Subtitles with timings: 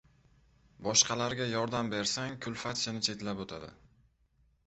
[0.87, 3.71] •Boshqalarga yordam bersang, kulfat seni chetlab o‘tadi.